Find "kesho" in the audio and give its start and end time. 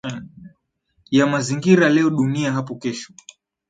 2.75-3.13